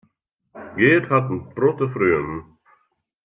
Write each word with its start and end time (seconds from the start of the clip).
Geart 0.77 1.11
hat 1.11 1.27
in 1.33 1.41
protte 1.55 1.87
freonen. 1.93 2.39